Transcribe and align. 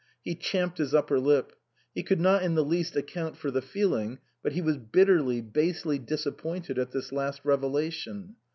He 0.23 0.33
champed 0.33 0.79
his 0.79 0.95
upper 0.95 1.19
lip. 1.19 1.53
He 1.93 2.01
could 2.01 2.19
not 2.19 2.41
in 2.41 2.55
the 2.55 2.65
least 2.65 2.95
account 2.95 3.37
for 3.37 3.51
the 3.51 3.61
feeling, 3.61 4.17
but 4.41 4.53
he 4.53 4.59
was 4.63 4.77
bitterly, 4.77 5.41
basely 5.41 5.99
disappointed 5.99 6.79
at 6.79 6.89
this 6.89 7.11
last 7.11 7.41
revelation. 7.43 8.35